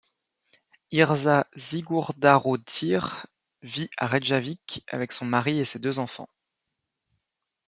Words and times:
Yrsa 0.91 1.45
Sigurðardóttir 1.55 3.27
vit 3.61 3.91
à 3.99 4.07
Reykjavik 4.07 4.83
avec 4.87 5.11
son 5.11 5.25
mari 5.25 5.59
et 5.59 5.63
ses 5.65 5.77
deux 5.77 5.99
enfants. 5.99 6.27